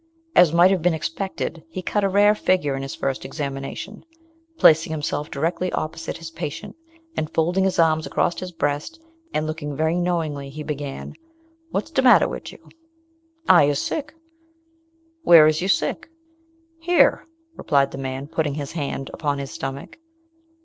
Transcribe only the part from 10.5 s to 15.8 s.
began, "What's de matter wid you?" "I is sick." "Where is you